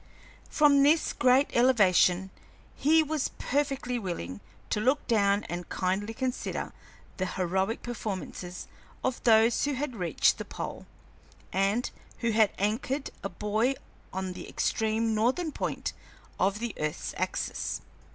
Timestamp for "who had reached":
9.65-10.39